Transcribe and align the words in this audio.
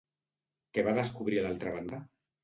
Què 0.77 0.83
va 0.87 0.95
descobrir 0.99 1.37
a 1.41 1.43
l'altra 1.43 1.75
banda? 1.75 2.01